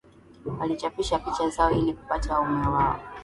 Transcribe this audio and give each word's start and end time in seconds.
walichapisha 0.59 1.19
picha 1.19 1.49
zao 1.49 1.71
ili 1.71 1.93
kupata 1.93 2.39
wanaume 2.39 2.67
wao 2.67 2.99